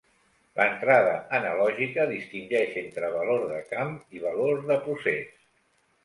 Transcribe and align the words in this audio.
L'entrada 0.59 1.09
analògica 1.39 2.05
distingeix 2.11 2.79
entre 2.81 3.11
valor 3.17 3.45
de 3.51 3.59
camp 3.73 3.93
i 4.17 4.23
valor 4.25 4.63
de 4.71 4.79
procés. 4.87 5.37